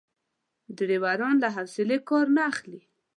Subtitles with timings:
[0.75, 2.81] ډریوران له حوصلې کار نه اخلي.